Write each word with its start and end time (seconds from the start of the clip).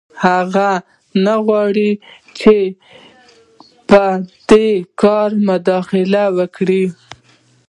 هغه 0.25 0.69
نه 1.25 1.33
غواړي 1.45 1.91
چې 2.39 2.57
ته 2.73 2.75
په 3.89 4.03
دې 4.49 4.67
کار 5.01 5.29
کې 5.35 5.43
مداخله 5.47 6.23
وکړې 6.37 6.83